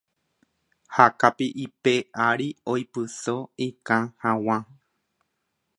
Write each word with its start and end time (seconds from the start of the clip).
ha 0.95 1.05
kapi'ipe 1.19 1.93
ári 2.27 2.47
oipyso 2.71 3.35
ikã 3.65 3.97
hag̃ua. 4.21 4.57